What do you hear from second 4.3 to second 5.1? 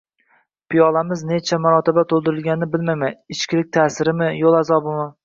yo’l azobimi